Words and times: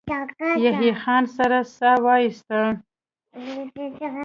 يحيی 0.65 0.91
خان 1.03 1.23
سړه 1.35 1.61
سا 1.75 1.91
وايسته. 2.05 2.59